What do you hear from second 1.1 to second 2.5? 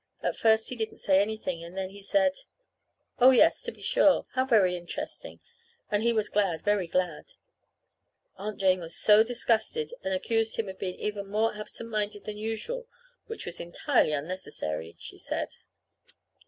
anything; then he said,